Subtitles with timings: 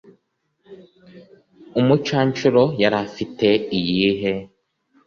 [1.79, 4.33] umucanshuro yari afite iyihe?